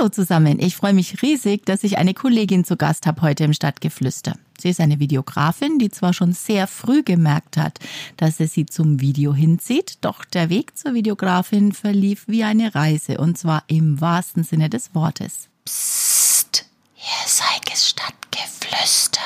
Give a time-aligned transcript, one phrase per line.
[0.00, 3.52] Hallo zusammen, ich freue mich riesig, dass ich eine Kollegin zu Gast habe heute im
[3.52, 4.32] Stadtgeflüster.
[4.58, 7.80] Sie ist eine Videografin, die zwar schon sehr früh gemerkt hat,
[8.16, 13.18] dass es sie zum Video hinzieht, doch der Weg zur Videografin verlief wie eine Reise
[13.18, 15.50] und zwar im wahrsten Sinne des Wortes.
[15.66, 16.64] Psst,
[16.94, 19.20] hier ist Heikes Stadtgeflüster.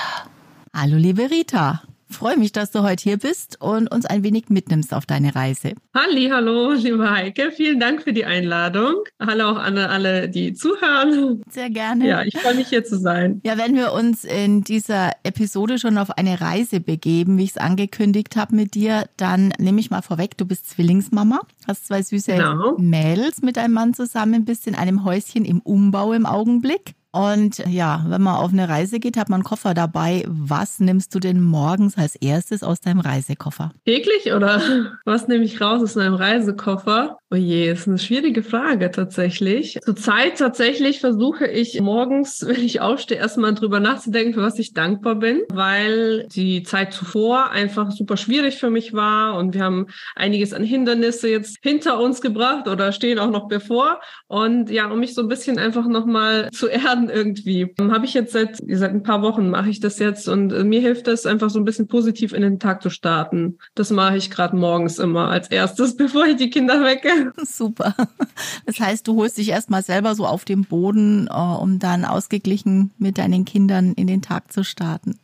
[0.74, 1.84] Hallo liebe Rita.
[2.14, 5.72] Freue mich, dass du heute hier bist und uns ein wenig mitnimmst auf deine Reise.
[5.92, 7.50] Halli, hallo, liebe Heike.
[7.50, 9.02] Vielen Dank für die Einladung.
[9.20, 11.42] Hallo auch an alle, die zuhören.
[11.50, 12.06] Sehr gerne.
[12.06, 13.40] Ja, ich freue mich hier zu sein.
[13.44, 17.58] Ja, wenn wir uns in dieser Episode schon auf eine Reise begeben, wie ich es
[17.58, 22.36] angekündigt habe mit dir, dann nehme ich mal vorweg, du bist Zwillingsmama, hast zwei süße
[22.36, 22.76] genau.
[22.78, 26.94] Mädels mit deinem Mann zusammen, bist in einem Häuschen im Umbau im Augenblick.
[27.14, 30.24] Und ja, wenn man auf eine Reise geht, hat man einen Koffer dabei.
[30.26, 33.70] Was nimmst du denn morgens als erstes aus deinem Reisekoffer?
[33.86, 34.60] Täglich oder
[35.04, 37.18] was nehme ich raus aus meinem Reisekoffer?
[37.30, 39.78] Oh je, ist eine schwierige Frage tatsächlich.
[39.84, 45.14] Zurzeit tatsächlich versuche ich morgens, wenn ich aufstehe, erstmal drüber nachzudenken, für was ich dankbar
[45.14, 50.52] bin, weil die Zeit zuvor einfach super schwierig für mich war und wir haben einiges
[50.52, 54.00] an Hindernisse jetzt hinter uns gebracht oder stehen auch noch bevor.
[54.26, 57.74] Und ja, um mich so ein bisschen einfach nochmal zu erden, an irgendwie.
[57.78, 60.80] Habe ich jetzt seit, seit ein paar Wochen mache ich das jetzt und äh, mir
[60.80, 63.58] hilft das einfach so ein bisschen positiv in den Tag zu starten.
[63.74, 67.32] Das mache ich gerade morgens immer als erstes, bevor ich die Kinder wecke.
[67.44, 67.94] Super.
[68.66, 72.92] Das heißt, du holst dich erstmal selber so auf den Boden, äh, um dann ausgeglichen
[72.98, 75.18] mit deinen Kindern in den Tag zu starten.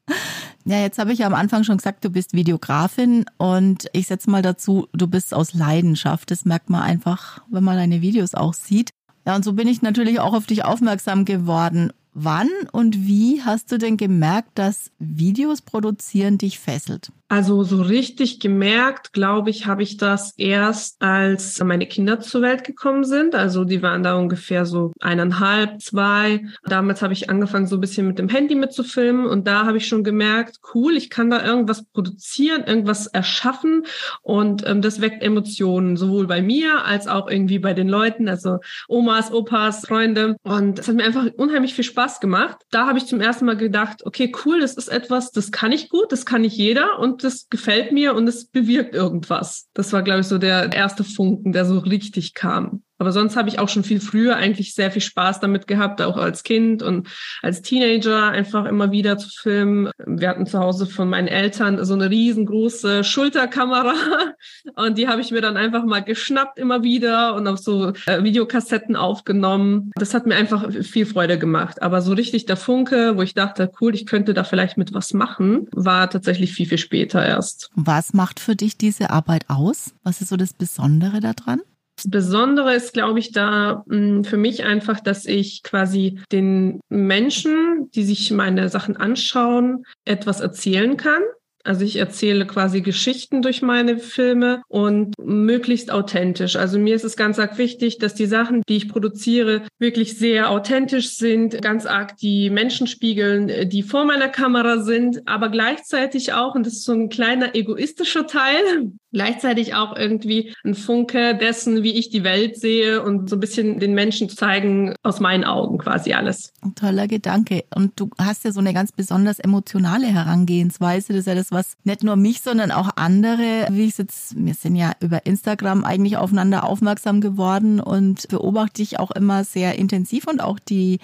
[0.64, 4.30] Ja, jetzt habe ich ja am Anfang schon gesagt, du bist Videografin und ich setze
[4.30, 6.30] mal dazu, du bist aus Leidenschaft.
[6.30, 8.90] Das merkt man einfach, wenn man deine Videos auch sieht.
[9.26, 11.92] Ja, und so bin ich natürlich auch auf dich aufmerksam geworden.
[12.12, 17.12] Wann und wie hast du denn gemerkt, dass Videos produzieren dich fesselt?
[17.30, 22.64] Also so richtig gemerkt, glaube ich, habe ich das erst, als meine Kinder zur Welt
[22.64, 23.36] gekommen sind.
[23.36, 26.44] Also die waren da ungefähr so eineinhalb, zwei.
[26.64, 29.86] Damals habe ich angefangen, so ein bisschen mit dem Handy mitzufilmen und da habe ich
[29.86, 33.86] schon gemerkt, cool, ich kann da irgendwas produzieren, irgendwas erschaffen
[34.22, 38.58] und ähm, das weckt Emotionen, sowohl bei mir als auch irgendwie bei den Leuten, also
[38.88, 40.34] Omas, Opas, Freunde.
[40.42, 42.56] Und es hat mir einfach unheimlich viel Spaß gemacht.
[42.72, 45.90] Da habe ich zum ersten Mal gedacht, okay, cool, das ist etwas, das kann ich
[45.90, 49.68] gut, das kann nicht jeder und das gefällt mir und es bewirkt irgendwas.
[49.74, 52.82] Das war, glaube ich, so der erste Funken, der so richtig kam.
[53.00, 56.18] Aber sonst habe ich auch schon viel früher eigentlich sehr viel Spaß damit gehabt, auch
[56.18, 57.08] als Kind und
[57.40, 59.90] als Teenager einfach immer wieder zu filmen.
[60.06, 63.94] Wir hatten zu Hause von meinen Eltern so eine riesengroße Schulterkamera
[64.76, 68.22] und die habe ich mir dann einfach mal geschnappt immer wieder und auf so äh,
[68.22, 69.92] Videokassetten aufgenommen.
[69.94, 71.80] Das hat mir einfach viel Freude gemacht.
[71.80, 75.14] Aber so richtig der Funke, wo ich dachte, cool, ich könnte da vielleicht mit was
[75.14, 77.70] machen, war tatsächlich viel, viel später erst.
[77.74, 79.94] Was macht für dich diese Arbeit aus?
[80.02, 81.62] Was ist so das Besondere daran?
[82.08, 88.04] Besondere ist, glaube ich, da hm, für mich einfach, dass ich quasi den Menschen, die
[88.04, 91.22] sich meine Sachen anschauen, etwas erzählen kann.
[91.62, 96.56] Also ich erzähle quasi Geschichten durch meine Filme und möglichst authentisch.
[96.56, 100.50] Also mir ist es ganz arg wichtig, dass die Sachen, die ich produziere, wirklich sehr
[100.50, 106.54] authentisch sind, ganz arg die Menschen spiegeln, die vor meiner Kamera sind, aber gleichzeitig auch,
[106.54, 111.92] und das ist so ein kleiner egoistischer Teil, gleichzeitig auch irgendwie ein Funke dessen, wie
[111.92, 116.12] ich die Welt sehe und so ein bisschen den Menschen zeigen aus meinen Augen quasi
[116.12, 116.52] alles.
[116.62, 117.64] Ein toller Gedanke.
[117.74, 121.12] Und du hast ja so eine ganz besonders emotionale Herangehensweise.
[121.12, 124.54] Das ist ja das, was nicht nur mich, sondern auch andere, wie ich jetzt, wir
[124.54, 130.26] sind ja über Instagram eigentlich aufeinander aufmerksam geworden und beobachte dich auch immer sehr intensiv
[130.26, 130.98] und auch die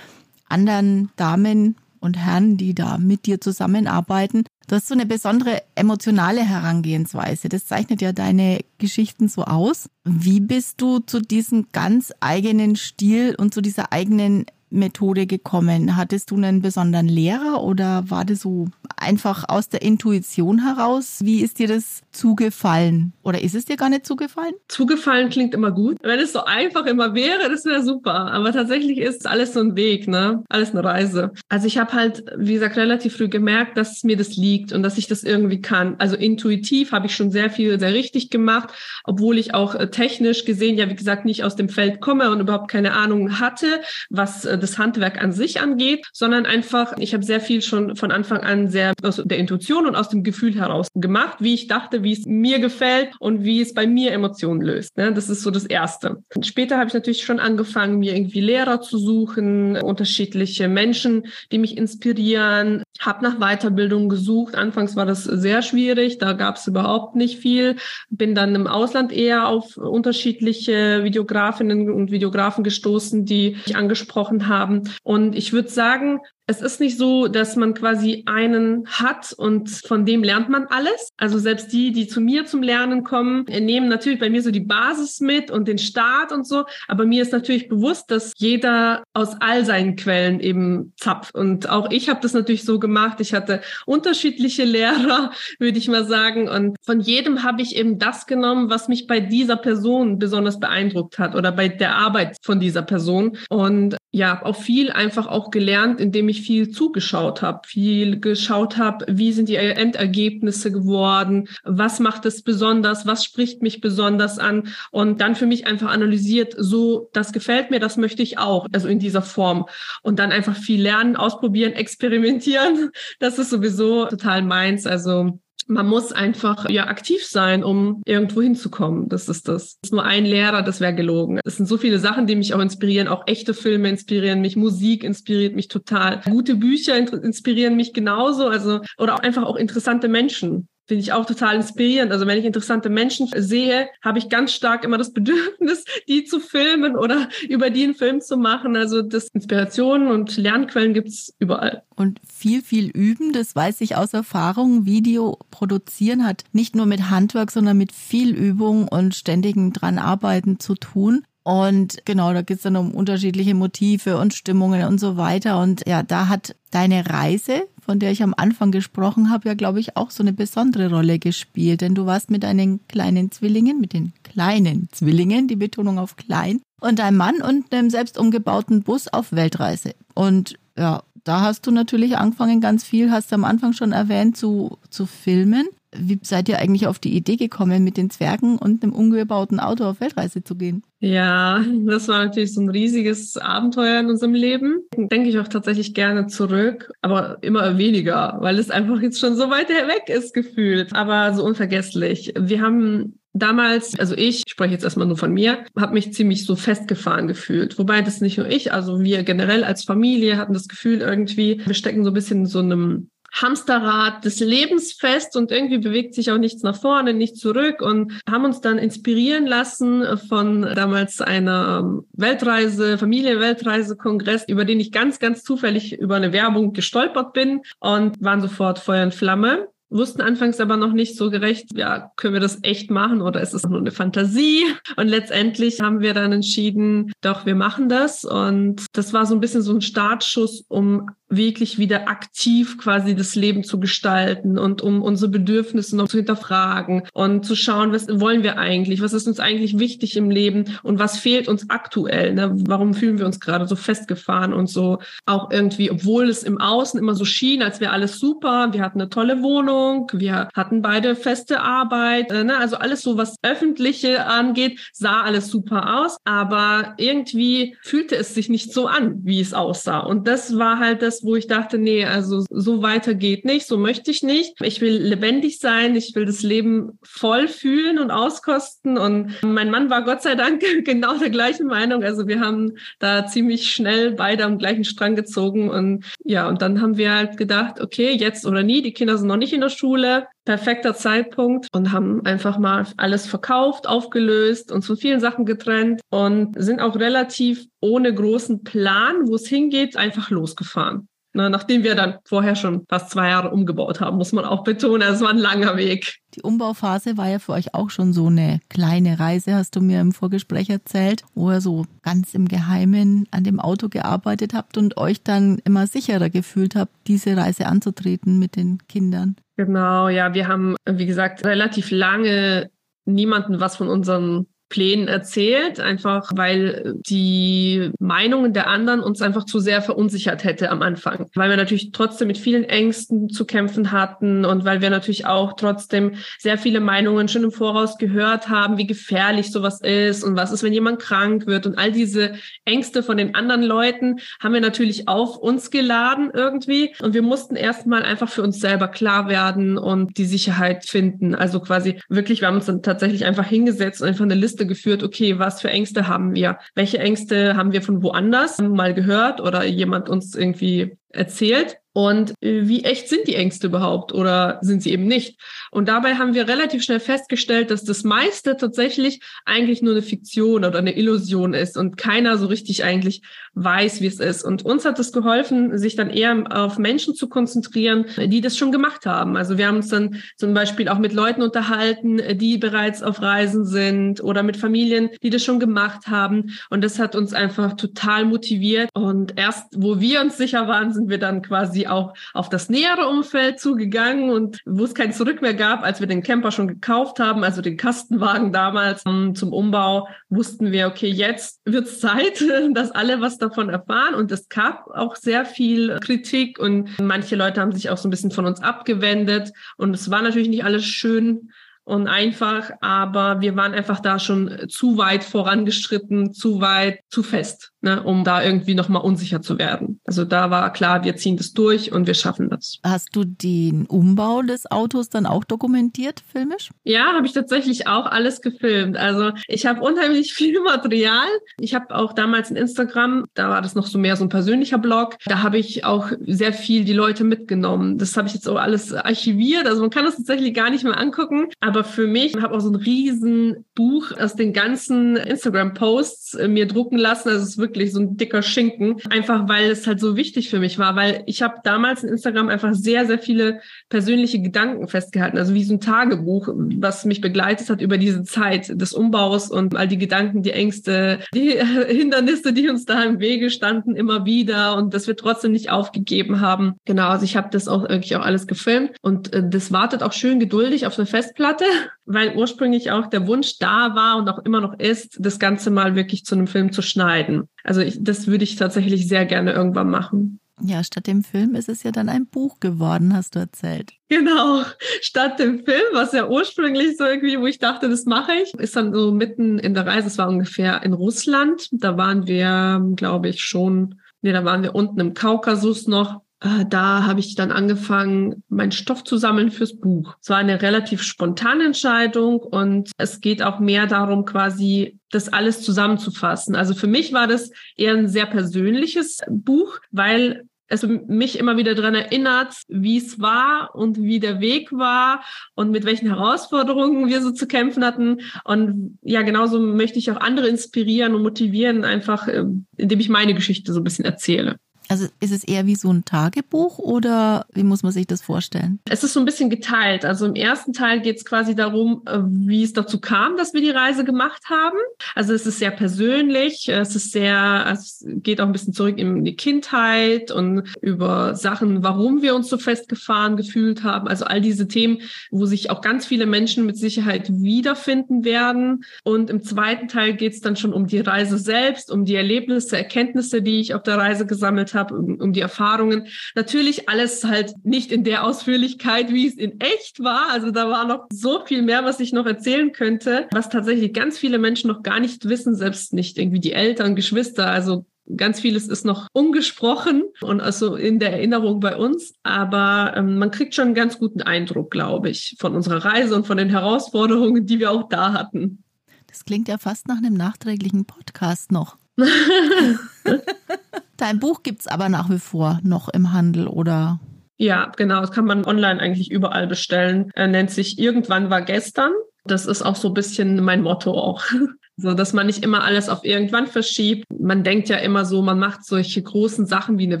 [0.48, 4.44] anderen Damen und Herren, die da mit dir zusammenarbeiten.
[4.68, 7.48] Du hast so eine besondere emotionale Herangehensweise.
[7.48, 9.88] Das zeichnet ja deine Geschichten so aus.
[10.04, 15.96] Wie bist du zu diesem ganz eigenen Stil und zu dieser eigenen Methode gekommen?
[15.96, 21.20] Hattest du einen besonderen Lehrer oder war das so einfach aus der Intuition heraus?
[21.22, 23.12] Wie ist dir das zugefallen?
[23.22, 24.54] Oder ist es dir gar nicht zugefallen?
[24.68, 25.98] Zugefallen klingt immer gut.
[26.02, 28.32] Wenn es so einfach immer wäre, das wäre super.
[28.32, 30.42] Aber tatsächlich ist alles so ein Weg, ne?
[30.48, 31.32] Alles eine Reise.
[31.48, 34.98] Also ich habe halt, wie gesagt, relativ früh gemerkt, dass mir das liegt und dass
[34.98, 35.96] ich das irgendwie kann.
[35.98, 38.70] Also intuitiv habe ich schon sehr viel sehr richtig gemacht,
[39.04, 42.40] obwohl ich auch äh, technisch gesehen ja, wie gesagt, nicht aus dem Feld komme und
[42.40, 47.24] überhaupt keine Ahnung hatte, was äh, das Handwerk an sich angeht, sondern einfach, ich habe
[47.24, 50.88] sehr viel schon von Anfang an sehr aus der Intuition und aus dem Gefühl heraus
[50.94, 54.96] gemacht, wie ich dachte, wie es mir gefällt und wie es bei mir Emotionen löst.
[54.96, 55.12] Ne?
[55.12, 56.22] Das ist so das Erste.
[56.42, 61.76] Später habe ich natürlich schon angefangen, mir irgendwie Lehrer zu suchen, unterschiedliche Menschen, die mich
[61.76, 64.54] inspirieren, habe nach Weiterbildung gesucht.
[64.54, 67.76] Anfangs war das sehr schwierig, da gab es überhaupt nicht viel.
[68.10, 74.90] Bin dann im Ausland eher auf unterschiedliche Videografinnen und Videografen gestoßen, die mich angesprochen haben.
[75.02, 80.06] Und ich würde sagen, es ist nicht so, dass man quasi einen hat und von
[80.06, 81.10] dem lernt man alles.
[81.18, 84.60] Also selbst die, die zu mir zum Lernen kommen, nehmen natürlich bei mir so die
[84.60, 86.64] Basis mit und den Start und so.
[86.88, 91.34] Aber mir ist natürlich bewusst, dass jeder aus all seinen Quellen eben zapft.
[91.34, 93.20] Und auch ich habe das natürlich so gemacht.
[93.20, 96.48] Ich hatte unterschiedliche Lehrer, würde ich mal sagen.
[96.48, 101.18] Und von jedem habe ich eben das genommen, was mich bei dieser Person besonders beeindruckt
[101.18, 103.36] hat oder bei der Arbeit von dieser Person.
[103.50, 109.06] Und ja, auch viel einfach auch gelernt, indem ich viel zugeschaut habe, viel geschaut habe,
[109.08, 115.20] wie sind die Endergebnisse geworden, was macht es besonders, was spricht mich besonders an und
[115.20, 118.98] dann für mich einfach analysiert, so, das gefällt mir, das möchte ich auch, also in
[118.98, 119.66] dieser Form.
[120.02, 125.38] Und dann einfach viel lernen, ausprobieren, experimentieren, das ist sowieso total meins, also
[125.68, 129.08] man muss einfach ja aktiv sein, um irgendwo hinzukommen.
[129.08, 129.78] Das ist das.
[129.78, 131.40] das ist nur ein Lehrer, das wäre gelogen.
[131.44, 133.06] Es sind so viele Sachen, die mich auch inspirieren.
[133.06, 136.22] Auch echte Filme inspirieren mich, Musik inspiriert mich total.
[136.28, 138.48] Gute Bücher inspirieren mich genauso.
[138.48, 142.10] Also oder auch einfach auch interessante Menschen finde ich auch total inspirierend.
[142.10, 146.40] Also wenn ich interessante Menschen sehe, habe ich ganz stark immer das Bedürfnis, die zu
[146.40, 148.74] filmen oder über die einen Film zu machen.
[148.74, 151.82] Also das Inspirationen und Lernquellen gibt's überall.
[151.94, 154.86] Und viel, viel üben, das weiß ich aus Erfahrung.
[154.86, 160.58] Video produzieren hat nicht nur mit Handwerk, sondern mit viel Übung und ständigen dran arbeiten
[160.58, 161.24] zu tun.
[161.48, 165.60] Und genau, da geht's dann um unterschiedliche Motive und Stimmungen und so weiter.
[165.60, 169.80] Und ja, da hat deine Reise von der ich am Anfang gesprochen habe, ja, glaube
[169.80, 171.80] ich, auch so eine besondere Rolle gespielt.
[171.80, 176.60] Denn du warst mit deinen kleinen Zwillingen, mit den kleinen Zwillingen, die Betonung auf klein,
[176.82, 179.94] und deinem Mann und einem selbst umgebauten Bus auf Weltreise.
[180.12, 184.36] Und ja, da hast du natürlich angefangen, ganz viel, hast du am Anfang schon erwähnt,
[184.36, 185.66] zu, zu filmen.
[185.96, 189.84] Wie seid ihr eigentlich auf die Idee gekommen, mit den Zwergen und einem umgebauten Auto
[189.84, 190.82] auf Weltreise zu gehen?
[191.00, 194.80] Ja, das war natürlich so ein riesiges Abenteuer in unserem Leben.
[194.96, 199.48] Denke ich auch tatsächlich gerne zurück, aber immer weniger, weil es einfach jetzt schon so
[199.48, 202.34] weit weg ist gefühlt, aber so unvergesslich.
[202.38, 206.44] Wir haben damals, also ich, ich spreche jetzt erstmal nur von mir, habe mich ziemlich
[206.44, 207.78] so festgefahren gefühlt.
[207.78, 211.74] Wobei das nicht nur ich, also wir generell als Familie hatten das Gefühl irgendwie, wir
[211.74, 216.30] stecken so ein bisschen in so einem Hamsterrad des Lebens fest und irgendwie bewegt sich
[216.30, 221.80] auch nichts nach vorne, nicht zurück und haben uns dann inspirieren lassen von damals einer
[221.82, 228.22] ähm, Weltreise, Familienweltreise-Kongress, über den ich ganz, ganz zufällig über eine Werbung gestolpert bin und
[228.22, 232.40] waren sofort Feuer und Flamme wussten anfangs aber noch nicht so gerecht, ja, können wir
[232.40, 234.64] das echt machen oder ist es nur eine Fantasie?
[234.96, 238.24] Und letztendlich haben wir dann entschieden, doch, wir machen das.
[238.24, 243.34] Und das war so ein bisschen so ein Startschuss, um wirklich wieder aktiv quasi das
[243.34, 248.42] Leben zu gestalten und um unsere Bedürfnisse noch zu hinterfragen und zu schauen, was wollen
[248.42, 252.52] wir eigentlich, was ist uns eigentlich wichtig im Leben und was fehlt uns aktuell, ne?
[252.66, 256.98] warum fühlen wir uns gerade so festgefahren und so auch irgendwie, obwohl es im Außen
[256.98, 261.14] immer so schien, als wäre alles super, wir hatten eine tolle Wohnung, wir hatten beide
[261.14, 262.56] feste Arbeit, äh, ne?
[262.56, 268.48] also alles so, was öffentliche angeht, sah alles super aus, aber irgendwie fühlte es sich
[268.48, 272.04] nicht so an, wie es aussah und das war halt das wo ich dachte, nee,
[272.04, 274.60] also so weiter geht nicht, so möchte ich nicht.
[274.62, 278.98] Ich will lebendig sein, ich will das Leben voll fühlen und auskosten.
[278.98, 282.02] Und mein Mann war Gott sei Dank genau der gleichen Meinung.
[282.02, 285.70] Also wir haben da ziemlich schnell beide am gleichen Strang gezogen.
[285.70, 289.28] Und ja, und dann haben wir halt gedacht, okay, jetzt oder nie, die Kinder sind
[289.28, 294.86] noch nicht in der Schule perfekter Zeitpunkt und haben einfach mal alles verkauft, aufgelöst, uns
[294.86, 300.30] von vielen Sachen getrennt und sind auch relativ ohne großen Plan, wo es hingeht, einfach
[300.30, 301.06] losgefahren.
[301.38, 305.02] Ne, nachdem wir dann vorher schon fast zwei Jahre umgebaut haben, muss man auch betonen,
[305.02, 306.18] es war ein langer Weg.
[306.34, 310.00] Die Umbauphase war ja für euch auch schon so eine kleine Reise, hast du mir
[310.00, 314.96] im Vorgespräch erzählt, wo ihr so ganz im Geheimen an dem Auto gearbeitet habt und
[314.96, 319.36] euch dann immer sicherer gefühlt habt, diese Reise anzutreten mit den Kindern.
[319.56, 322.68] Genau, ja, wir haben, wie gesagt, relativ lange
[323.04, 329.60] niemanden was von unseren Plänen erzählt, einfach weil die Meinungen der anderen uns einfach zu
[329.60, 331.26] sehr verunsichert hätte am Anfang.
[331.34, 335.54] Weil wir natürlich trotzdem mit vielen Ängsten zu kämpfen hatten und weil wir natürlich auch
[335.54, 340.52] trotzdem sehr viele Meinungen schon im Voraus gehört haben, wie gefährlich sowas ist und was
[340.52, 342.34] ist, wenn jemand krank wird und all diese
[342.64, 347.56] Ängste von den anderen Leuten haben wir natürlich auf uns geladen irgendwie und wir mussten
[347.56, 351.34] erstmal einfach für uns selber klar werden und die Sicherheit finden.
[351.34, 355.02] Also quasi wirklich, wir haben uns dann tatsächlich einfach hingesetzt und einfach eine Liste geführt,
[355.02, 356.58] okay, was für Ängste haben wir?
[356.74, 362.68] Welche Ängste haben wir von woanders mal gehört oder jemand uns irgendwie erzählt und äh,
[362.68, 365.36] wie echt sind die Ängste überhaupt oder sind sie eben nicht?
[365.72, 370.64] Und dabei haben wir relativ schnell festgestellt, dass das meiste tatsächlich eigentlich nur eine Fiktion
[370.64, 373.22] oder eine Illusion ist und keiner so richtig eigentlich
[373.54, 374.44] weiß, wie es ist.
[374.44, 378.70] Und uns hat es geholfen, sich dann eher auf Menschen zu konzentrieren, die das schon
[378.70, 379.36] gemacht haben.
[379.36, 383.64] Also wir haben uns dann zum Beispiel auch mit Leuten unterhalten, die bereits auf Reisen
[383.64, 386.50] sind oder mit Familien, die das schon gemacht haben.
[386.70, 388.88] Und das hat uns einfach total motiviert.
[388.94, 393.08] Und erst, wo wir uns sicher waren, sind wir dann quasi auch auf das nähere
[393.08, 397.20] Umfeld zugegangen und wo es kein Zurück mehr gab, als wir den Camper schon gekauft
[397.20, 402.90] haben, also den Kastenwagen damals um, zum Umbau, wussten wir, okay, jetzt wird's Zeit, dass
[402.90, 404.14] alle was davon erfahren.
[404.14, 408.10] Und es gab auch sehr viel Kritik und manche Leute haben sich auch so ein
[408.10, 409.52] bisschen von uns abgewendet.
[409.76, 411.50] Und es war natürlich nicht alles schön
[411.84, 417.72] und einfach, aber wir waren einfach da schon zu weit vorangeschritten, zu weit, zu fest
[417.80, 420.00] ne, um da irgendwie nochmal unsicher zu werden.
[420.04, 422.78] Also da war klar, wir ziehen das durch und wir schaffen das.
[422.84, 426.70] Hast du den Umbau des Autos dann auch dokumentiert, filmisch?
[426.84, 428.96] Ja, habe ich tatsächlich auch alles gefilmt.
[428.96, 431.28] Also ich habe unheimlich viel Material.
[431.58, 434.78] Ich habe auch damals in Instagram, da war das noch so mehr so ein persönlicher
[434.78, 437.98] Blog, da habe ich auch sehr viel die Leute mitgenommen.
[437.98, 439.66] Das habe ich jetzt auch alles archiviert.
[439.66, 441.48] Also man kann das tatsächlich gar nicht mehr angucken.
[441.60, 446.48] Aber für mich, ich habe auch so ein riesen Buch aus den ganzen Instagram-Posts äh,
[446.48, 447.28] mir drucken lassen.
[447.28, 450.48] Also es ist wirklich wirklich so ein dicker Schinken, einfach weil es halt so wichtig
[450.48, 454.88] für mich war, weil ich habe damals in Instagram einfach sehr, sehr viele persönliche Gedanken
[454.88, 456.48] festgehalten, also wie so ein Tagebuch,
[456.78, 461.20] was mich begleitet hat über diese Zeit des Umbaus und all die Gedanken, die Ängste,
[461.34, 461.50] die
[461.88, 466.40] Hindernisse, die uns da im Wege standen, immer wieder und dass wir trotzdem nicht aufgegeben
[466.40, 466.74] haben.
[466.86, 470.12] Genau, also ich habe das auch wirklich auch alles gefilmt und äh, das wartet auch
[470.12, 471.64] schön geduldig auf eine Festplatte,
[472.08, 475.94] weil ursprünglich auch der Wunsch da war und auch immer noch ist, das Ganze mal
[475.94, 477.48] wirklich zu einem Film zu schneiden.
[477.62, 480.40] Also ich, das würde ich tatsächlich sehr gerne irgendwann machen.
[480.60, 483.92] Ja, statt dem Film ist es ja dann ein Buch geworden, hast du erzählt.
[484.08, 484.62] Genau,
[485.00, 488.74] statt dem Film, was ja ursprünglich so irgendwie, wo ich dachte, das mache ich, ist
[488.74, 493.28] dann so mitten in der Reise, es war ungefähr in Russland, da waren wir, glaube
[493.28, 498.44] ich, schon, nee, da waren wir unten im Kaukasus noch da habe ich dann angefangen,
[498.48, 500.16] meinen Stoff zu sammeln fürs Buch.
[500.20, 505.62] Es war eine relativ spontane Entscheidung und es geht auch mehr darum, quasi das alles
[505.62, 506.54] zusammenzufassen.
[506.54, 511.74] Also für mich war das eher ein sehr persönliches Buch, weil es mich immer wieder
[511.74, 517.22] daran erinnert, wie es war und wie der Weg war und mit welchen Herausforderungen wir
[517.22, 518.20] so zu kämpfen hatten.
[518.44, 522.44] Und ja, genauso möchte ich auch andere inspirieren und motivieren, einfach äh,
[522.76, 524.58] indem ich meine Geschichte so ein bisschen erzähle.
[524.88, 528.80] Also ist es eher wie so ein Tagebuch oder wie muss man sich das vorstellen?
[528.88, 530.06] Es ist so ein bisschen geteilt.
[530.06, 533.60] Also im ersten Teil geht es quasi darum, äh, wie es dazu kam, dass wir
[533.60, 534.78] die Reise gemacht haben.
[535.14, 539.24] Also es ist sehr persönlich, es ist sehr, es geht auch ein bisschen zurück in
[539.24, 544.08] die Kindheit und über Sachen, warum wir uns so festgefahren gefühlt haben.
[544.08, 548.84] Also all diese Themen, wo sich auch ganz viele Menschen mit Sicherheit wiederfinden werden.
[549.04, 552.78] Und im zweiten Teil geht es dann schon um die Reise selbst, um die Erlebnisse,
[552.78, 556.06] Erkenntnisse, die ich auf der Reise gesammelt habe habe, um, um die Erfahrungen.
[556.34, 560.30] Natürlich alles halt nicht in der Ausführlichkeit, wie es in echt war.
[560.30, 564.18] Also da war noch so viel mehr, was ich noch erzählen könnte, was tatsächlich ganz
[564.18, 567.50] viele Menschen noch gar nicht wissen, selbst nicht irgendwie die Eltern, Geschwister.
[567.50, 567.84] Also
[568.16, 573.30] Ganz vieles ist noch ungesprochen und also in der Erinnerung bei uns, aber ähm, man
[573.30, 577.44] kriegt schon einen ganz guten Eindruck, glaube ich, von unserer Reise und von den Herausforderungen,
[577.44, 578.64] die wir auch da hatten.
[579.08, 581.76] Das klingt ja fast nach einem nachträglichen Podcast noch.
[583.96, 587.00] Dein Buch gibt es aber nach wie vor noch im Handel, oder?
[587.36, 588.00] Ja, genau.
[588.00, 590.10] Das kann man online eigentlich überall bestellen.
[590.14, 591.92] Er nennt sich Irgendwann war gestern.
[592.24, 594.24] Das ist auch so ein bisschen mein Motto auch.
[594.80, 597.04] So, dass man nicht immer alles auf irgendwann verschiebt.
[597.18, 600.00] Man denkt ja immer so, man macht solche großen Sachen wie eine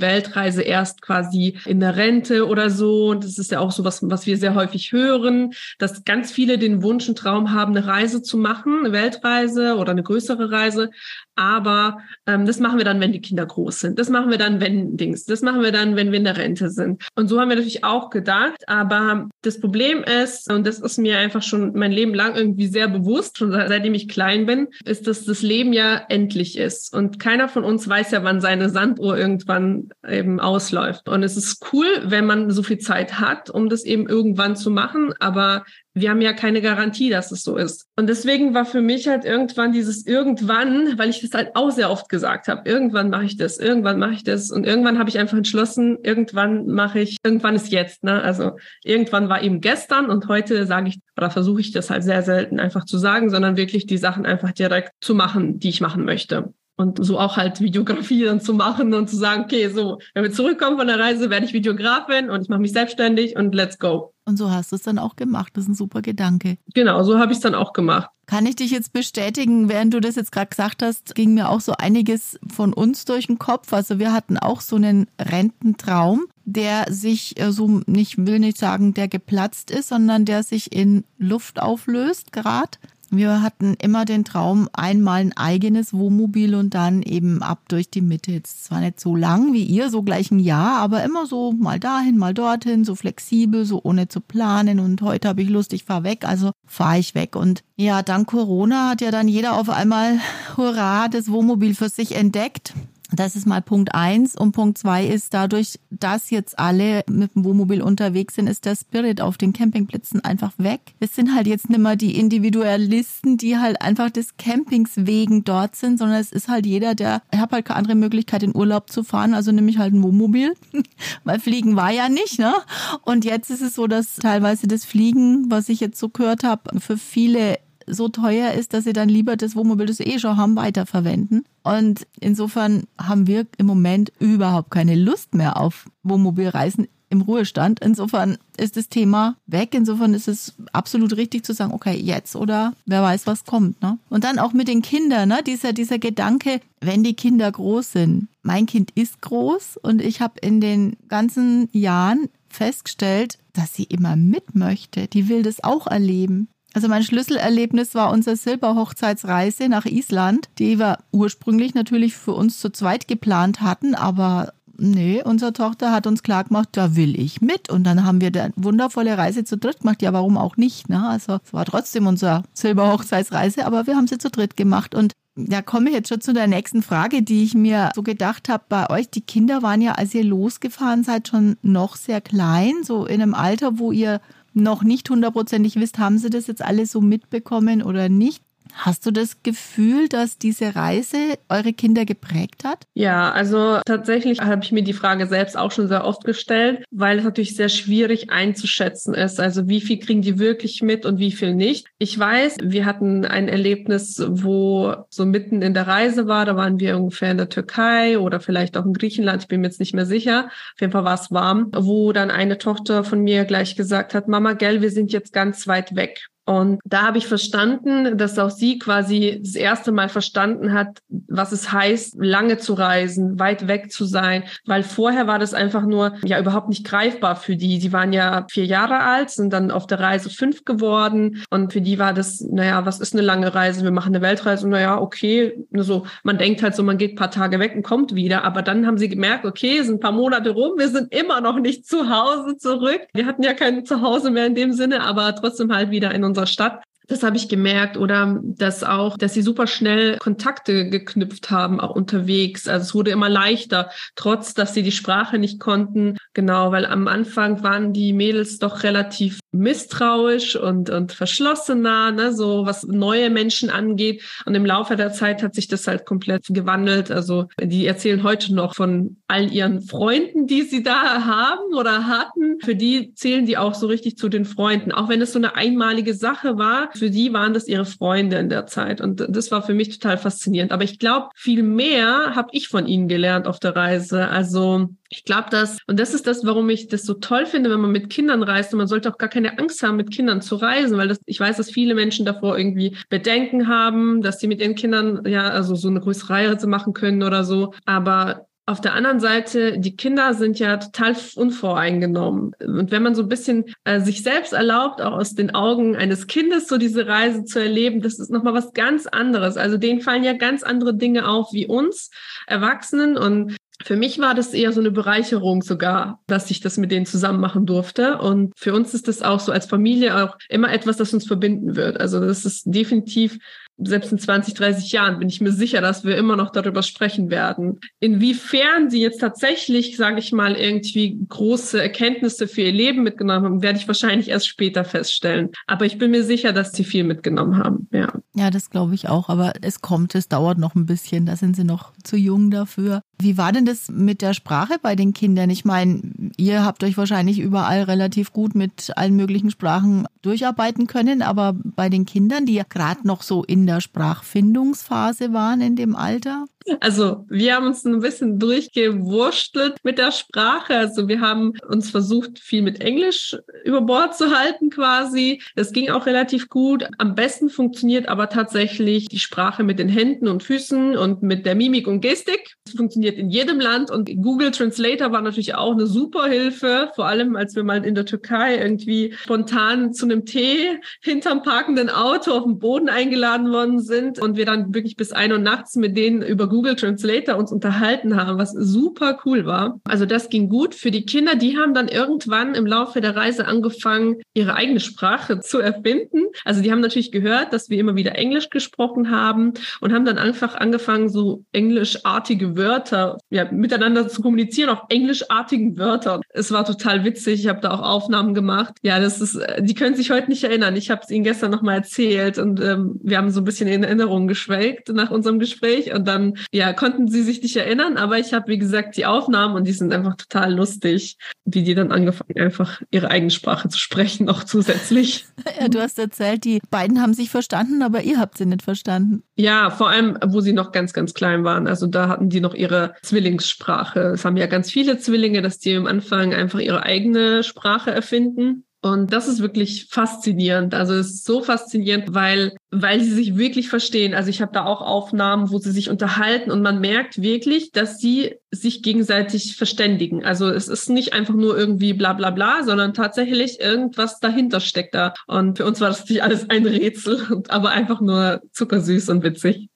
[0.00, 3.08] Weltreise erst quasi in der Rente oder so.
[3.08, 6.58] Und das ist ja auch so was, was wir sehr häufig hören, dass ganz viele
[6.58, 10.90] den Wunsch und Traum haben, eine Reise zu machen, eine Weltreise oder eine größere Reise.
[11.34, 13.98] aber ähm, das machen wir dann, wenn die Kinder groß sind.
[13.98, 15.24] Das machen wir dann, wenn Dings.
[15.24, 17.02] Das machen wir dann, wenn wir in der Rente sind.
[17.16, 18.68] Und so haben wir natürlich auch gedacht.
[18.68, 22.88] Aber das Problem ist, und das ist mir einfach schon mein Leben lang irgendwie sehr
[22.88, 26.94] bewusst, schon seitdem ich klein bin, ist, dass das Leben ja endlich ist.
[26.94, 31.08] Und keiner von uns weiß ja, wann seine Sanduhr irgendwann eben ausläuft.
[31.08, 34.70] Und es ist cool, wenn man so viel Zeit hat, um das eben irgendwann zu
[34.70, 35.12] machen.
[35.20, 35.64] Aber
[36.00, 37.86] wir haben ja keine Garantie, dass es so ist.
[37.96, 41.90] Und deswegen war für mich halt irgendwann dieses irgendwann, weil ich das halt auch sehr
[41.90, 45.18] oft gesagt habe, irgendwann mache ich das, irgendwann mache ich das und irgendwann habe ich
[45.18, 48.22] einfach entschlossen, irgendwann mache ich, irgendwann ist jetzt, ne?
[48.22, 48.52] Also
[48.84, 52.60] irgendwann war eben gestern und heute sage ich oder versuche ich das halt sehr selten
[52.60, 56.52] einfach zu sagen, sondern wirklich die Sachen einfach direkt zu machen, die ich machen möchte
[56.78, 60.30] und so auch halt Videografie dann zu machen und zu sagen, okay, so, wenn wir
[60.30, 64.14] zurückkommen von der Reise, werde ich Videografin und ich mache mich selbstständig und let's go.
[64.24, 65.52] Und so hast du es dann auch gemacht.
[65.54, 66.56] Das ist ein super Gedanke.
[66.74, 68.10] Genau, so habe ich es dann auch gemacht.
[68.26, 71.60] Kann ich dich jetzt bestätigen, während du das jetzt gerade gesagt hast, ging mir auch
[71.60, 73.72] so einiges von uns durch den Kopf.
[73.72, 78.94] Also wir hatten auch so einen Rententraum, der sich äh, so nicht will nicht sagen,
[78.94, 82.78] der geplatzt ist, sondern der sich in Luft auflöst gerade.
[83.10, 88.02] Wir hatten immer den Traum, einmal ein eigenes Wohnmobil und dann eben ab durch die
[88.02, 88.32] Mitte.
[88.32, 91.80] Jetzt zwar nicht so lang wie ihr, so gleich ein Jahr, aber immer so mal
[91.80, 94.78] dahin, mal dorthin, so flexibel, so ohne zu planen.
[94.78, 97.34] Und heute habe ich Lust, ich fahre weg, also fahre ich weg.
[97.34, 100.18] Und ja, dank Corona hat ja dann jeder auf einmal,
[100.58, 102.74] hurra, das Wohnmobil für sich entdeckt.
[103.10, 104.36] Das ist mal Punkt eins.
[104.36, 108.76] Und Punkt zwei ist, dadurch, dass jetzt alle mit dem Wohnmobil unterwegs sind, ist der
[108.76, 110.80] Spirit auf den Campingplätzen einfach weg.
[111.00, 115.74] Es sind halt jetzt nicht mehr die Individualisten, die halt einfach des Campings wegen dort
[115.74, 118.90] sind, sondern es ist halt jeder, der, ich habe halt keine andere Möglichkeit, in Urlaub
[118.90, 120.54] zu fahren, also nehme ich halt ein Wohnmobil,
[121.24, 122.54] weil Fliegen war ja nicht, ne?
[123.02, 126.78] Und jetzt ist es so, dass teilweise das Fliegen, was ich jetzt so gehört habe,
[126.80, 127.58] für viele
[127.90, 131.44] so teuer ist, dass sie dann lieber das Wohnmobil, das sie eh schon haben, weiterverwenden.
[131.62, 137.80] Und insofern haben wir im Moment überhaupt keine Lust mehr auf Wohnmobilreisen im Ruhestand.
[137.80, 139.74] Insofern ist das Thema weg.
[139.74, 143.80] Insofern ist es absolut richtig zu sagen, okay, jetzt oder wer weiß, was kommt.
[143.82, 143.98] Ne?
[144.08, 145.42] Und dann auch mit den Kindern, ne?
[145.44, 148.28] dieser, dieser Gedanke, wenn die Kinder groß sind.
[148.42, 154.16] Mein Kind ist groß und ich habe in den ganzen Jahren festgestellt, dass sie immer
[154.16, 155.06] mit möchte.
[155.08, 156.48] Die will das auch erleben.
[156.78, 162.70] Also mein Schlüsselerlebnis war unsere Silberhochzeitsreise nach Island, die wir ursprünglich natürlich für uns zu
[162.70, 167.68] zweit geplant hatten, aber nee, unsere Tochter hat uns klar gemacht, da will ich mit.
[167.68, 170.02] Und dann haben wir eine wundervolle Reise zu dritt gemacht.
[170.02, 170.88] Ja, warum auch nicht?
[170.88, 171.04] Ne?
[171.04, 174.94] Also es war trotzdem unsere Silberhochzeitsreise, aber wir haben sie zu dritt gemacht.
[174.94, 178.48] Und da komme ich jetzt schon zu der nächsten Frage, die ich mir so gedacht
[178.48, 179.10] habe bei euch.
[179.10, 183.34] Die Kinder waren ja, als ihr losgefahren seid, schon noch sehr klein, so in einem
[183.34, 184.20] Alter, wo ihr
[184.62, 188.42] noch nicht hundertprozentig wisst, haben sie das jetzt alle so mitbekommen oder nicht.
[188.80, 191.16] Hast du das Gefühl, dass diese Reise
[191.48, 192.84] eure Kinder geprägt hat?
[192.94, 197.18] Ja, also tatsächlich habe ich mir die Frage selbst auch schon sehr oft gestellt, weil
[197.18, 199.40] es natürlich sehr schwierig einzuschätzen ist.
[199.40, 201.88] Also wie viel kriegen die wirklich mit und wie viel nicht.
[201.98, 206.78] Ich weiß, wir hatten ein Erlebnis, wo so mitten in der Reise war, da waren
[206.78, 209.94] wir ungefähr in der Türkei oder vielleicht auch in Griechenland, ich bin mir jetzt nicht
[209.94, 210.46] mehr sicher.
[210.46, 214.28] Auf jeden Fall war es warm, wo dann eine Tochter von mir gleich gesagt hat,
[214.28, 216.28] Mama, gell, wir sind jetzt ganz weit weg.
[216.48, 221.52] Und da habe ich verstanden, dass auch sie quasi das erste Mal verstanden hat, was
[221.52, 226.14] es heißt, lange zu reisen, weit weg zu sein, weil vorher war das einfach nur
[226.24, 227.80] ja überhaupt nicht greifbar für die.
[227.80, 231.80] Sie waren ja vier Jahre alt, sind dann auf der Reise fünf geworden und für
[231.80, 233.84] die war das, naja, was ist eine lange Reise?
[233.84, 237.16] Wir machen eine Weltreise und naja, okay, so, man denkt halt so, man geht ein
[237.16, 240.12] paar Tage weg und kommt wieder, aber dann haben sie gemerkt, okay, sind ein paar
[240.12, 243.02] Monate rum, wir sind immer noch nicht zu Hause zurück.
[243.12, 246.46] Wir hatten ja kein Zuhause mehr in dem Sinne, aber trotzdem halt wieder in unserer
[246.46, 246.82] Stadt.
[247.08, 251.94] Das habe ich gemerkt oder dass auch, dass sie super schnell Kontakte geknüpft haben, auch
[251.94, 252.68] unterwegs.
[252.68, 256.18] Also es wurde immer leichter, trotz dass sie die Sprache nicht konnten.
[256.34, 262.66] Genau, weil am Anfang waren die Mädels doch relativ misstrauisch und, und verschlossener, ne, so
[262.66, 264.22] was neue Menschen angeht.
[264.44, 267.10] Und im Laufe der Zeit hat sich das halt komplett gewandelt.
[267.10, 272.58] Also die erzählen heute noch von all ihren Freunden, die sie da haben oder hatten.
[272.62, 274.92] Für die zählen die auch so richtig zu den Freunden.
[274.92, 278.48] Auch wenn es so eine einmalige Sache war, für die waren das ihre Freunde in
[278.48, 279.00] der Zeit.
[279.00, 280.72] Und das war für mich total faszinierend.
[280.72, 284.28] Aber ich glaube, viel mehr habe ich von ihnen gelernt auf der Reise.
[284.28, 287.80] Also ich glaube, dass, und das ist das, warum ich das so toll finde, wenn
[287.80, 288.72] man mit Kindern reist.
[288.72, 291.40] Und man sollte auch gar keine Angst haben, mit Kindern zu reisen, weil das, ich
[291.40, 295.74] weiß, dass viele Menschen davor irgendwie Bedenken haben, dass sie mit ihren Kindern ja, also
[295.74, 297.72] so eine größere Reise machen können oder so.
[297.86, 302.52] Aber auf der anderen Seite, die Kinder sind ja total unvoreingenommen.
[302.60, 306.26] Und wenn man so ein bisschen äh, sich selbst erlaubt, auch aus den Augen eines
[306.26, 309.56] Kindes so diese Reise zu erleben, das ist nochmal was ganz anderes.
[309.56, 312.10] Also denen fallen ja ganz andere Dinge auf wie uns
[312.46, 313.16] Erwachsenen.
[313.16, 317.06] Und für mich war das eher so eine Bereicherung sogar, dass ich das mit denen
[317.06, 318.18] zusammen machen durfte.
[318.18, 321.74] Und für uns ist das auch so als Familie auch immer etwas, das uns verbinden
[321.74, 321.98] wird.
[321.98, 323.38] Also das ist definitiv
[323.78, 327.30] selbst in 20, 30 Jahren bin ich mir sicher, dass wir immer noch darüber sprechen
[327.30, 327.78] werden.
[328.00, 333.62] Inwiefern sie jetzt tatsächlich, sage ich mal, irgendwie große Erkenntnisse für ihr Leben mitgenommen haben,
[333.62, 335.50] werde ich wahrscheinlich erst später feststellen.
[335.66, 337.88] Aber ich bin mir sicher, dass sie viel mitgenommen haben.
[337.92, 339.28] Ja, ja das glaube ich auch.
[339.28, 341.26] Aber es kommt, es dauert noch ein bisschen.
[341.26, 343.02] Da sind sie noch zu jung dafür.
[343.20, 345.50] Wie war denn das mit der Sprache bei den Kindern?
[345.50, 346.00] Ich meine,
[346.36, 351.88] ihr habt euch wahrscheinlich überall relativ gut mit allen möglichen Sprachen durcharbeiten können, aber bei
[351.88, 356.46] den Kindern, die ja gerade noch so in der Sprachfindungsphase waren in dem Alter?
[356.80, 360.76] Also wir haben uns ein bisschen durchgewurschtelt mit der Sprache.
[360.76, 365.42] Also wir haben uns versucht, viel mit Englisch über Bord zu halten quasi.
[365.56, 366.86] Das ging auch relativ gut.
[366.98, 371.54] Am besten funktioniert aber tatsächlich die Sprache mit den Händen und Füßen und mit der
[371.54, 372.56] Mimik und Gestik.
[372.64, 376.90] Das funktioniert in jedem Land und Google Translator war natürlich auch eine super Hilfe.
[376.94, 381.90] Vor allem, als wir mal in der Türkei irgendwie spontan zu einem Tee hinterm parkenden
[381.90, 385.76] Auto auf dem Boden eingeladen worden sind und wir dann wirklich bis ein Uhr nachts
[385.76, 389.80] mit denen über Google Translator uns unterhalten haben, was super cool war.
[389.84, 390.74] Also das ging gut.
[390.74, 395.40] Für die Kinder, die haben dann irgendwann im Laufe der Reise angefangen, ihre eigene Sprache
[395.40, 396.26] zu erfinden.
[396.44, 400.18] Also die haben natürlich gehört, dass wir immer wieder Englisch gesprochen haben und haben dann
[400.18, 406.22] einfach angefangen, so englischartige Wörter ja, miteinander zu kommunizieren auf englischartigen Wörtern.
[406.30, 407.40] Es war total witzig.
[407.40, 408.74] Ich habe da auch Aufnahmen gemacht.
[408.82, 410.76] Ja, das ist, die können sich heute nicht erinnern.
[410.76, 413.82] Ich habe es ihnen gestern nochmal erzählt und ähm, wir haben so ein bisschen in
[413.82, 418.32] Erinnerung geschwelgt nach unserem Gespräch und dann ja, konnten sie sich nicht erinnern, aber ich
[418.32, 422.38] habe, wie gesagt, die Aufnahmen und die sind einfach total lustig, wie die dann angefangen,
[422.38, 425.26] einfach ihre eigene Sprache zu sprechen, noch zusätzlich.
[425.58, 429.22] Ja, du hast erzählt, die beiden haben sich verstanden, aber ihr habt sie nicht verstanden.
[429.34, 431.66] Ja, vor allem, wo sie noch ganz, ganz klein waren.
[431.66, 434.00] Also da hatten die noch ihre Zwillingssprache.
[434.00, 438.64] Es haben ja ganz viele Zwillinge, dass die am Anfang einfach ihre eigene Sprache erfinden.
[438.80, 440.72] Und das ist wirklich faszinierend.
[440.72, 444.14] Also es ist so faszinierend, weil, weil sie sich wirklich verstehen.
[444.14, 447.98] Also ich habe da auch Aufnahmen, wo sie sich unterhalten und man merkt wirklich, dass
[447.98, 450.24] sie sich gegenseitig verständigen.
[450.24, 454.94] Also es ist nicht einfach nur irgendwie bla bla bla, sondern tatsächlich irgendwas dahinter steckt
[454.94, 455.12] da.
[455.26, 459.68] Und für uns war das nicht alles ein Rätsel, aber einfach nur zuckersüß und witzig.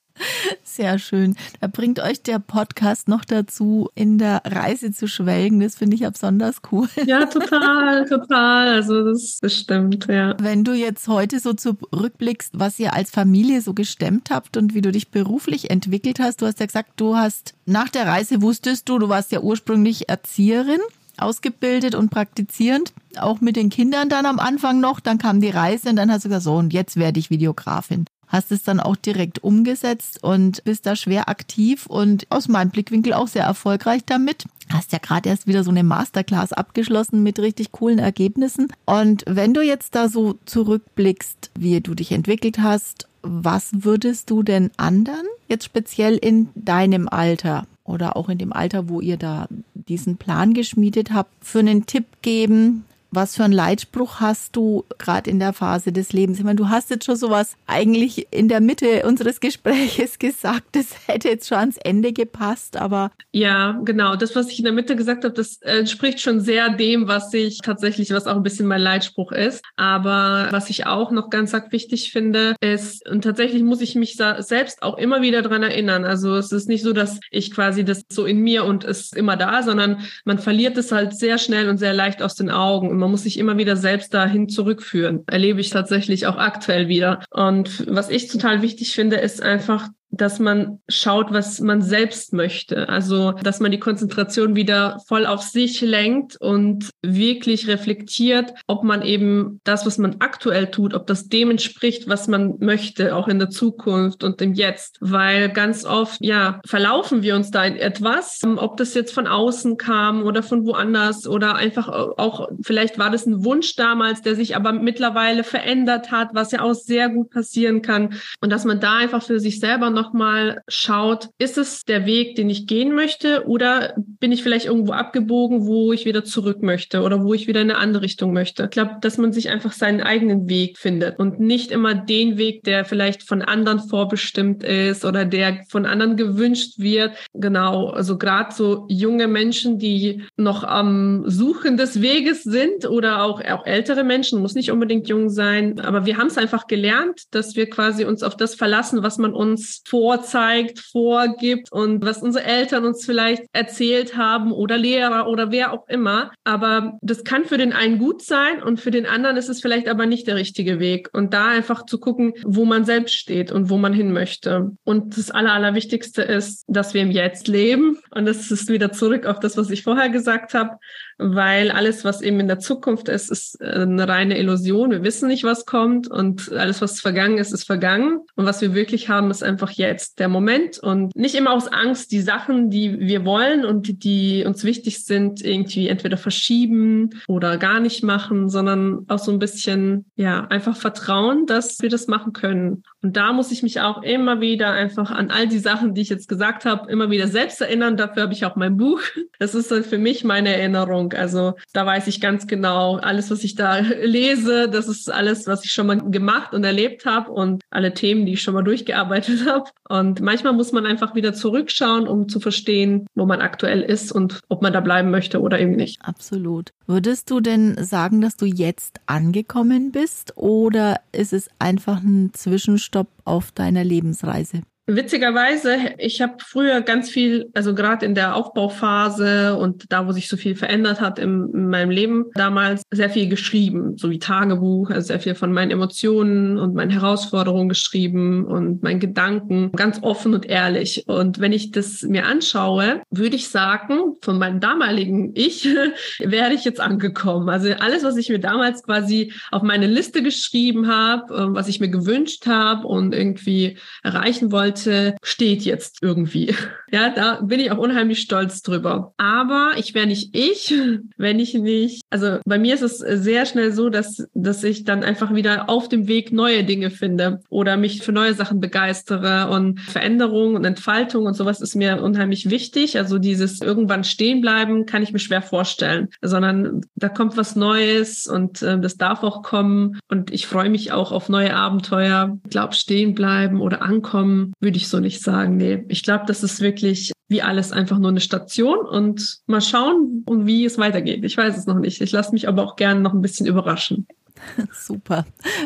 [0.65, 1.37] Sehr schön.
[1.61, 5.61] Da bringt euch der Podcast noch dazu, in der Reise zu schwelgen.
[5.61, 6.89] Das finde ich ja besonders cool.
[7.05, 8.69] Ja, total, total.
[8.69, 10.35] Also das, stimmt, ja.
[10.41, 14.81] Wenn du jetzt heute so zurückblickst, was ihr als Familie so gestemmt habt und wie
[14.81, 18.89] du dich beruflich entwickelt hast, du hast ja gesagt, du hast nach der Reise wusstest
[18.89, 20.81] du, du warst ja ursprünglich Erzieherin
[21.19, 25.01] ausgebildet und praktizierend, auch mit den Kindern dann am Anfang noch.
[25.01, 28.07] Dann kam die Reise und dann hast du gesagt, so, und jetzt werde ich Videografin
[28.33, 33.13] hast es dann auch direkt umgesetzt und bist da schwer aktiv und aus meinem Blickwinkel
[33.13, 34.47] auch sehr erfolgreich damit.
[34.71, 38.73] Hast ja gerade erst wieder so eine Masterclass abgeschlossen mit richtig coolen Ergebnissen.
[38.87, 44.43] Und wenn du jetzt da so zurückblickst, wie du dich entwickelt hast, was würdest du
[44.43, 49.47] denn anderen jetzt speziell in deinem Alter oder auch in dem Alter, wo ihr da
[49.75, 55.31] diesen Plan geschmiedet habt, für einen Tipp geben, was für einen Leitspruch hast du gerade
[55.31, 56.39] in der Phase des Lebens?
[56.39, 60.87] Ich meine, du hast jetzt schon sowas eigentlich in der Mitte unseres Gespräches gesagt, das
[61.07, 63.13] hätte jetzt schon ans Ende gepasst, aber.
[63.33, 64.17] Ja, genau.
[64.17, 67.59] Das, was ich in der Mitte gesagt habe, das entspricht schon sehr dem, was ich
[67.59, 69.63] tatsächlich, was auch ein bisschen mein Leitspruch ist.
[69.77, 74.83] Aber was ich auch noch ganz wichtig finde, ist, und tatsächlich muss ich mich selbst
[74.83, 76.07] auch immer wieder dran erinnern.
[76.07, 79.37] Also es ist nicht so, dass ich quasi das so in mir und ist immer
[79.37, 83.11] da, sondern man verliert es halt sehr schnell und sehr leicht aus den Augen man
[83.11, 85.25] muss sich immer wieder selbst dahin zurückführen.
[85.27, 87.25] Erlebe ich tatsächlich auch aktuell wieder.
[87.31, 92.89] Und was ich total wichtig finde, ist einfach dass man schaut, was man selbst möchte.
[92.89, 99.03] Also, dass man die Konzentration wieder voll auf sich lenkt und wirklich reflektiert, ob man
[99.03, 103.39] eben das, was man aktuell tut, ob das dem entspricht, was man möchte, auch in
[103.39, 104.99] der Zukunft und im Jetzt.
[105.01, 109.79] Weil ganz oft, ja, verlaufen wir uns da in etwas, ob das jetzt von außen
[109.79, 114.57] kam oder von woanders oder einfach auch, vielleicht war das ein Wunsch damals, der sich
[114.57, 118.15] aber mittlerweile verändert hat, was ja auch sehr gut passieren kann.
[118.43, 122.35] Und dass man da einfach für sich selber noch nochmal schaut, ist es der Weg,
[122.35, 127.03] den ich gehen möchte oder bin ich vielleicht irgendwo abgebogen, wo ich wieder zurück möchte
[127.03, 128.65] oder wo ich wieder in eine andere Richtung möchte.
[128.65, 132.65] Ich glaube, dass man sich einfach seinen eigenen Weg findet und nicht immer den Weg,
[132.65, 137.13] der vielleicht von anderen vorbestimmt ist oder der von anderen gewünscht wird.
[137.33, 143.41] Genau, also gerade so junge Menschen, die noch am Suchen des Weges sind oder auch,
[143.45, 147.55] auch ältere Menschen, muss nicht unbedingt jung sein, aber wir haben es einfach gelernt, dass
[147.55, 152.87] wir quasi uns auf das verlassen, was man uns vorzeigt, vorgibt und was unsere Eltern
[152.87, 156.31] uns vielleicht erzählt haben oder Lehrer oder wer auch immer.
[156.45, 159.91] Aber das kann für den einen gut sein und für den anderen ist es vielleicht
[159.91, 161.11] aber nicht der richtige Weg.
[161.13, 164.71] Und da einfach zu gucken, wo man selbst steht und wo man hin möchte.
[164.83, 167.99] Und das Aller, Allerwichtigste ist, dass wir im Jetzt leben.
[168.15, 170.79] Und das ist wieder zurück auf das, was ich vorher gesagt habe
[171.19, 174.91] weil alles, was eben in der Zukunft ist, ist äh, eine reine Illusion.
[174.91, 178.21] Wir wissen nicht, was kommt und alles, was vergangen ist, ist vergangen.
[178.35, 182.13] Und was wir wirklich haben, ist einfach jetzt der Moment und nicht immer aus Angst
[182.13, 187.81] die Sachen, die wir wollen und die uns wichtig sind, irgendwie entweder verschieben oder gar
[187.81, 192.83] nicht machen, sondern auch so ein bisschen, ja, einfach vertrauen, dass wir das machen können.
[193.03, 196.09] Und da muss ich mich auch immer wieder einfach an all die Sachen, die ich
[196.09, 197.97] jetzt gesagt habe, immer wieder selbst erinnern.
[197.97, 199.01] Dafür habe ich auch mein Buch.
[199.39, 203.45] Das ist dann für mich meine Erinnerung also da weiß ich ganz genau, alles, was
[203.45, 207.63] ich da lese, das ist alles, was ich schon mal gemacht und erlebt habe und
[207.71, 209.71] alle Themen, die ich schon mal durchgearbeitet habe.
[209.89, 214.41] Und manchmal muss man einfach wieder zurückschauen, um zu verstehen, wo man aktuell ist und
[214.49, 216.01] ob man da bleiben möchte oder eben nicht.
[216.03, 216.71] Absolut.
[216.87, 223.09] Würdest du denn sagen, dass du jetzt angekommen bist oder ist es einfach ein Zwischenstopp
[223.25, 224.63] auf deiner Lebensreise?
[224.87, 230.27] Witzigerweise, ich habe früher ganz viel, also gerade in der Aufbauphase und da, wo sich
[230.27, 234.91] so viel verändert hat im, in meinem Leben, damals sehr viel geschrieben, so wie Tagebuch,
[234.91, 240.35] also sehr viel von meinen Emotionen und meinen Herausforderungen geschrieben und meinen Gedanken, ganz offen
[240.35, 241.05] und ehrlich.
[241.07, 245.69] Und wenn ich das mir anschaue, würde ich sagen, von meinem damaligen Ich
[246.19, 247.49] wäre ich jetzt angekommen.
[247.51, 251.79] Also alles, was ich mir damals quasi auf meine Liste geschrieben habe, äh, was ich
[251.79, 256.55] mir gewünscht habe und irgendwie erreichen wollte, wollte, steht jetzt irgendwie.
[256.93, 259.15] Ja, da bin ich auch unheimlich stolz drüber.
[259.17, 260.75] Aber ich wäre nicht ich,
[261.17, 265.03] wenn ich nicht, also bei mir ist es sehr schnell so, dass, dass ich dann
[265.03, 269.81] einfach wieder auf dem Weg neue Dinge finde oder mich für neue Sachen begeistere und
[269.81, 272.99] Veränderung und Entfaltung und sowas ist mir unheimlich wichtig.
[272.99, 278.27] Also dieses irgendwann stehen bleiben kann ich mir schwer vorstellen, sondern da kommt was Neues
[278.27, 282.37] und äh, das darf auch kommen und ich freue mich auch auf neue Abenteuer.
[282.45, 285.57] Ich glaube, stehen bleiben oder ankommen würde ich so nicht sagen.
[285.57, 286.82] Nee, ich glaube, das ist wirklich
[287.29, 291.25] wie alles einfach nur eine Station und mal schauen, wie es weitergeht.
[291.25, 292.01] Ich weiß es noch nicht.
[292.01, 294.07] Ich lasse mich aber auch gerne noch ein bisschen überraschen.
[294.73, 295.25] Super.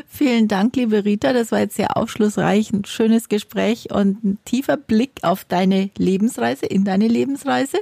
[0.08, 1.32] Vielen Dank, liebe Rita.
[1.32, 6.66] Das war jetzt sehr aufschlussreich, ein schönes Gespräch und ein tiefer Blick auf deine Lebensreise,
[6.66, 7.78] in deine Lebensreise.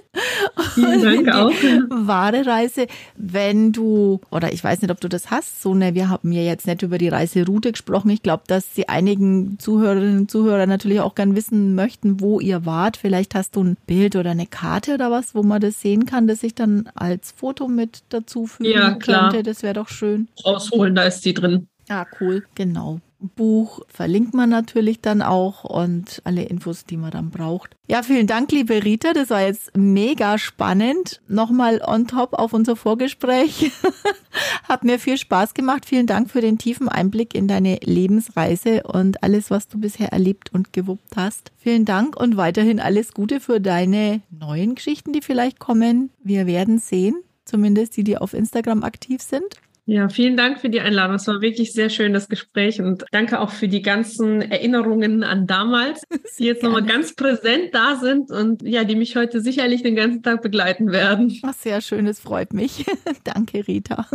[0.75, 1.53] Vielen Dank auch.
[1.91, 2.87] Wahre Reise.
[3.17, 6.43] Wenn du, oder ich weiß nicht, ob du das hast, so ne, wir haben ja
[6.43, 8.11] jetzt nicht über die Reiseroute gesprochen.
[8.11, 12.67] Ich glaube, dass die einigen Zuhörerinnen und Zuhörer natürlich auch gern wissen möchten, wo ihr
[12.67, 12.97] wart.
[12.97, 16.27] Vielleicht hast du ein Bild oder eine Karte oder was, wo man das sehen kann,
[16.27, 19.31] dass ich dann als Foto mit dazu fügen ja, klar.
[19.31, 19.43] könnte.
[19.43, 20.29] Das wäre doch schön.
[20.45, 21.69] Ausholen holen, da ist die drin.
[21.89, 23.01] Ah, cool, genau.
[23.37, 27.77] Buch verlinkt man natürlich dann auch und alle Infos, die man dann braucht.
[27.89, 29.13] Ja, vielen Dank, liebe Rita.
[29.13, 31.23] Das war jetzt mega spannend.
[31.27, 33.73] Nochmal on top auf unser Vorgespräch.
[34.69, 35.87] Hat mir viel Spaß gemacht.
[35.87, 40.53] Vielen Dank für den tiefen Einblick in deine Lebensreise und alles, was du bisher erlebt
[40.53, 41.53] und gewuppt hast.
[41.57, 46.11] Vielen Dank und weiterhin alles Gute für deine neuen Geschichten, die vielleicht kommen.
[46.23, 47.17] Wir werden sehen.
[47.45, 49.61] Zumindest die, die auf Instagram aktiv sind.
[49.87, 51.17] Ja, vielen Dank für die Einladung.
[51.17, 52.81] Es war wirklich sehr schön, das Gespräch.
[52.81, 56.03] Und danke auch für die ganzen Erinnerungen an damals,
[56.39, 60.23] die jetzt nochmal ganz präsent da sind und ja, die mich heute sicherlich den ganzen
[60.23, 61.39] Tag begleiten werden.
[61.43, 62.87] Ach, sehr schön, es freut mich.
[63.25, 64.07] danke, Rita.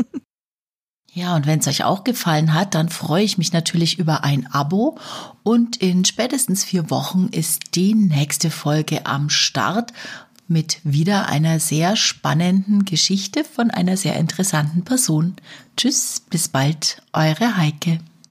[1.13, 4.47] Ja, und wenn es euch auch gefallen hat, dann freue ich mich natürlich über ein
[4.51, 4.97] Abo.
[5.43, 9.91] Und in spätestens vier Wochen ist die nächste Folge am Start
[10.49, 15.35] mit wieder einer sehr spannenden Geschichte von einer sehr interessanten Person.
[15.77, 17.99] Tschüss, bis bald, eure Heike.